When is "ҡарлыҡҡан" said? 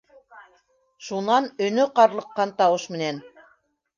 1.99-2.53